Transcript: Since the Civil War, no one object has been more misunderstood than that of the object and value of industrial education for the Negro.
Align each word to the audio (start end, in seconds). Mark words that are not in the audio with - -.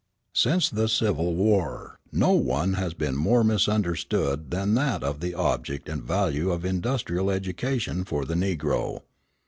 Since 0.33 0.71
the 0.71 0.89
Civil 0.89 1.35
War, 1.35 1.99
no 2.11 2.31
one 2.31 2.69
object 2.69 2.79
has 2.83 2.93
been 2.95 3.15
more 3.15 3.43
misunderstood 3.43 4.49
than 4.49 4.73
that 4.73 5.03
of 5.03 5.19
the 5.19 5.35
object 5.35 5.87
and 5.87 6.01
value 6.01 6.49
of 6.49 6.65
industrial 6.65 7.29
education 7.29 8.03
for 8.03 8.25
the 8.25 8.33
Negro. 8.33 9.03